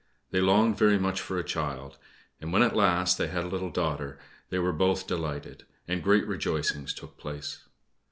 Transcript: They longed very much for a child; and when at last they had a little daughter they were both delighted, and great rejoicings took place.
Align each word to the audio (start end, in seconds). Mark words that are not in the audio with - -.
They 0.31 0.41
longed 0.41 0.79
very 0.79 0.97
much 0.97 1.21
for 1.21 1.37
a 1.37 1.43
child; 1.43 1.99
and 2.39 2.51
when 2.51 2.63
at 2.63 2.75
last 2.75 3.19
they 3.19 3.27
had 3.27 3.43
a 3.43 3.47
little 3.47 3.69
daughter 3.69 4.17
they 4.49 4.57
were 4.57 4.73
both 4.73 5.05
delighted, 5.05 5.63
and 5.87 6.01
great 6.01 6.25
rejoicings 6.25 6.91
took 6.91 7.19
place. 7.19 7.65